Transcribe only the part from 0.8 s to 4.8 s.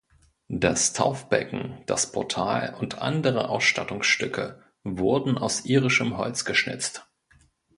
Taufbecken, das Portal und andere Ausstattungsstücke